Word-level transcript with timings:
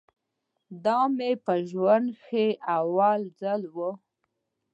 دا 0.83 0.99
مې 1.15 1.31
په 1.45 1.53
ژوند 1.69 2.07
کښې 2.17 2.45
اول 2.77 3.19
ځل 3.39 3.61
و. 3.75 3.77